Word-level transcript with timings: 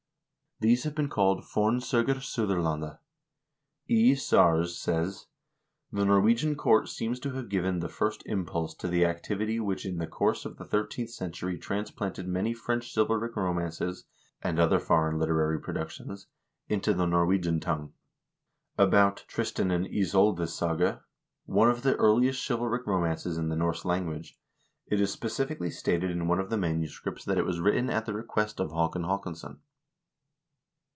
These 0.63 0.83
have 0.83 0.93
been 0.93 1.09
called" 1.09 1.41
Forns0gur 1.55 2.17
SuSrlanda." 2.17 2.99
E. 3.87 4.13
Sars 4.13 4.77
says:" 4.77 5.25
The 5.91 6.05
Norwegian 6.05 6.53
court 6.55 6.87
seems 6.87 7.19
to 7.21 7.31
have 7.31 7.49
given 7.49 7.79
the 7.79 7.89
first 7.89 8.21
impulse 8.27 8.75
to 8.75 8.87
the 8.87 9.03
activity 9.03 9.59
which 9.59 9.87
in 9.87 9.97
the 9.97 10.05
course 10.05 10.45
of 10.45 10.57
the 10.57 10.65
thirteenth 10.65 11.09
century 11.09 11.57
transplanted 11.57 12.27
many 12.27 12.53
French 12.53 12.93
chivalric 12.93 13.35
romances 13.35 14.05
and 14.43 14.59
other 14.59 14.77
foreign 14.77 15.17
literary 15.17 15.59
productions 15.59 16.27
into 16.67 16.93
the 16.93 17.07
Norwegian 17.07 17.59
tongue. 17.59 17.93
About 18.77 19.25
'Tristan 19.27 19.71
and 19.71 19.87
Isoldes 19.87 20.53
Saga,' 20.53 21.03
one 21.45 21.71
of 21.71 21.81
the 21.81 21.95
earliest 21.95 22.39
chivalric 22.47 22.85
romances 22.85 23.35
in 23.35 23.49
the 23.49 23.55
Norse 23.55 23.83
language, 23.83 24.37
it 24.85 25.01
is 25.01 25.11
specifically 25.11 25.71
stated 25.71 26.11
in 26.11 26.27
one 26.27 26.39
of 26.39 26.51
the 26.51 26.55
manuscripts 26.57 27.25
that 27.25 27.39
it 27.39 27.45
was 27.45 27.59
written 27.59 27.89
at 27.89 28.05
the 28.05 28.13
request 28.13 28.59
of 28.59 28.69
Haakon 28.71 29.05
Haakonsson. 29.05 29.57